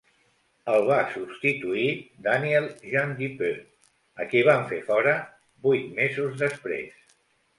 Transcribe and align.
El 0.75 0.85
va 0.85 0.95
substituir 1.15 1.89
Daniel 2.27 2.69
Jeandupeux, 2.93 3.61
a 4.25 4.27
qui 4.33 4.43
van 4.49 4.67
fer 4.71 4.79
fora 4.89 5.13
vuit 5.69 5.87
mesos 6.01 6.41
després. 6.43 7.07